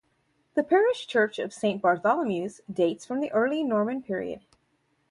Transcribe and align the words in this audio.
The 0.55 0.63
parish 0.63 1.05
church 1.05 1.37
of 1.37 1.53
Saint 1.53 1.79
Bartholomew's 1.79 2.61
dates 2.73 3.05
from 3.05 3.19
the 3.19 3.31
early 3.31 3.61
Norman 3.61 4.01
period. 4.01 4.41